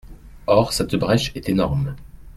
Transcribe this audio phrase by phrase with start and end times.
[0.47, 1.95] Or cette brèche est énorme.